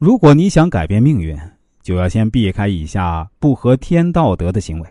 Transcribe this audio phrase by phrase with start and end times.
[0.00, 1.38] 如果你想改变命运，
[1.82, 4.88] 就要先避开以下不合天道德的行为。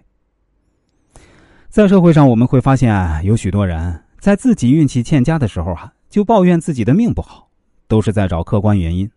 [1.67, 2.93] 在社会上，我们会发现
[3.25, 7.49] 有许多人在自己运气欠佳的时候啊，就抱怨自己的命不好，
[7.87, 9.09] 都是在找客观原因，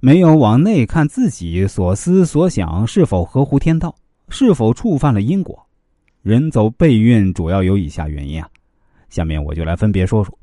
[0.00, 3.94] 没有往内看自己所思所想是否合乎天道，
[4.28, 5.64] 是否触犯了因果。
[6.22, 8.50] 人走背运主要有以下原因啊，
[9.08, 10.36] 下面我就来分别说说。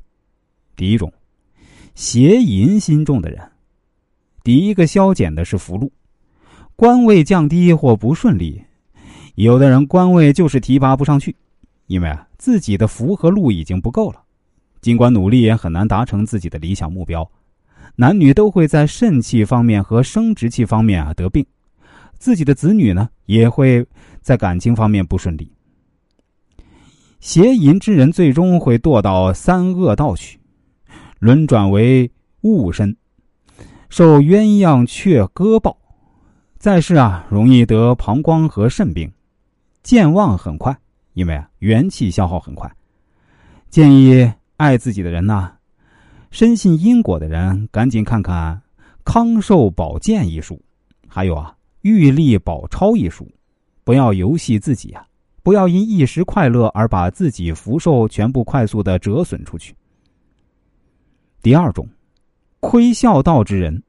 [0.74, 1.12] 第一种，
[1.94, 3.46] 邪淫心重的人，
[4.42, 5.92] 第一个消减的是福禄，
[6.76, 8.62] 官位降低或不顺利。
[9.34, 11.34] 有的人官位就是提拔不上去，
[11.86, 14.22] 因为啊自己的福和禄已经不够了，
[14.80, 17.28] 尽管努力也很难达成自己的理想目标。
[17.96, 21.44] 男女都会在肾气方面和生殖器方面啊得病，
[22.18, 23.86] 自己的子女呢也会
[24.20, 25.52] 在感情方面不顺利。
[27.20, 30.38] 邪淫之人最终会堕到三恶道去，
[31.18, 32.10] 轮转为
[32.42, 32.96] 物身，
[33.90, 35.76] 受鸳鸯雀割报，
[36.58, 39.10] 在世啊容易得膀胱和肾病。
[39.82, 40.78] 健忘很快，
[41.14, 42.72] 因为啊元气消耗很快。
[43.68, 45.50] 建议爱自己的人呐，
[46.30, 48.54] 深信因果的人，赶紧看看
[49.02, 50.62] 《康寿保健》一书，
[51.08, 53.28] 还有啊《玉历宝钞》一书，
[53.82, 55.04] 不要游戏自己啊，
[55.42, 59.74] 不要因一时快乐而把自己福寿全部快速的折损出去。
[61.42, 61.88] 第二种，
[62.60, 63.82] 亏孝道之人，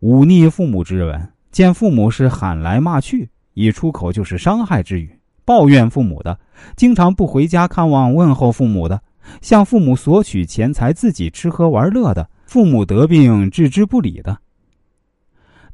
[0.00, 3.28] 忤逆父母之人，见父母是喊来骂去。
[3.54, 6.38] 一出口就是伤害之语，抱怨父母的，
[6.76, 9.02] 经常不回家看望问候父母的，
[9.42, 14.38] 向父母索取钱财自己吃喝玩乐的，父母得病置之不理的，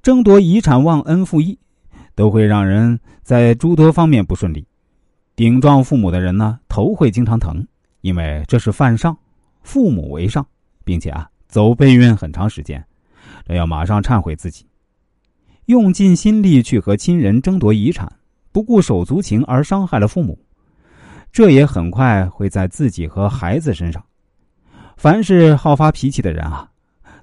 [0.02, 1.58] 争夺遗产忘恩负义，
[2.14, 4.66] 都会让人在诸多方面不顺利。
[5.36, 7.66] 顶撞父母的人呢，头会经常疼，
[8.00, 9.14] 因为这是犯上，
[9.62, 10.46] 父母为上，
[10.84, 12.82] 并且啊走背运很长时间，
[13.44, 14.66] 这要马上忏悔自己。
[15.66, 18.10] 用尽心力去和亲人争夺遗产，
[18.52, 20.38] 不顾手足情而伤害了父母，
[21.32, 24.04] 这也很快会在自己和孩子身上。
[24.96, 26.70] 凡是好发脾气的人啊，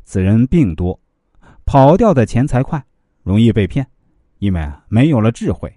[0.03, 0.99] 此人病多，
[1.65, 2.83] 跑掉的钱财快，
[3.23, 3.85] 容易被骗，
[4.39, 5.71] 因为啊没有了智慧。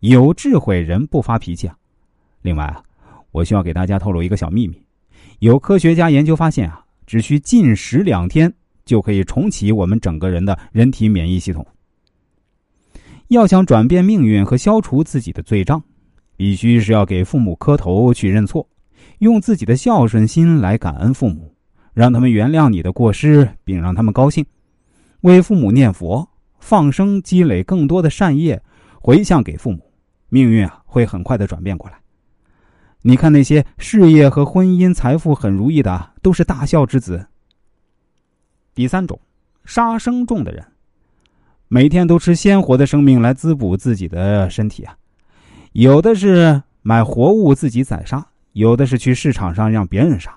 [0.00, 1.76] 有智慧人不发脾气啊。
[2.42, 2.82] 另外啊，
[3.32, 4.80] 我需要给大家透露一个小秘密：
[5.40, 8.52] 有科学家研究发现啊，只需禁食两天
[8.84, 11.66] 就可以重启我们整个人的人体免疫系统。
[13.28, 15.82] 要想转变命运和消除自己的罪障，
[16.36, 18.68] 必须是要给父母磕头去认错，
[19.18, 21.52] 用自己的孝顺心来感恩父母，
[21.94, 24.44] 让他们原谅你的过失，并让他们高兴，
[25.22, 26.28] 为父母念佛、
[26.60, 28.62] 放生，积累更多的善业，
[29.00, 29.80] 回向给父母，
[30.28, 31.96] 命运啊会很快的转变过来。
[33.00, 37.26] 你看那些事业和婚姻、财富很如意的，都是大孝之子。
[38.74, 39.18] 第三种，
[39.64, 40.64] 杀生重的人。
[41.68, 44.96] 每天都吃鲜活的生命来滋补自己的身体啊，
[45.72, 50.36] 有的是买活物自己宰杀，有的是去市场上让别人杀。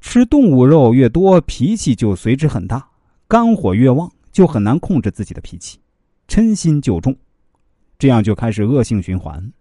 [0.00, 2.88] 吃动物肉越多，脾气就随之很大，
[3.26, 5.78] 肝火越旺，就很难控制自己的脾气，
[6.28, 7.16] 嗔心就重，
[7.98, 9.52] 这样就开始恶性循环。